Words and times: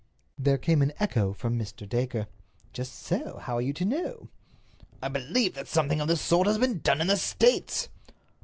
There 0.39 0.57
came 0.57 0.81
an 0.81 0.93
echo 0.99 1.31
from 1.31 1.59
Mr. 1.59 1.87
Dacre. 1.87 2.25
"Just 2.73 2.93
so—how 3.03 3.57
are 3.57 3.61
you 3.61 3.71
to 3.73 3.85
know?" 3.85 4.29
"I 4.99 5.09
believe 5.09 5.53
that 5.53 5.67
something 5.67 6.01
of 6.01 6.07
this 6.07 6.21
sort 6.21 6.47
has 6.47 6.57
been 6.57 6.79
done 6.79 7.01
in 7.01 7.05
the 7.05 7.17
States." 7.17 7.87